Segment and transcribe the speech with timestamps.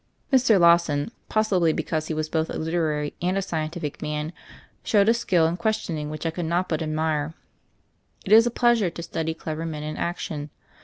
[0.33, 0.59] Mr.
[0.59, 4.33] Law son, possibly because he was both a literary and a scientific man,
[4.81, 7.35] showed a skill in questioning which I could not but admire.
[8.25, 10.49] It is a pleasure to study clever men in action.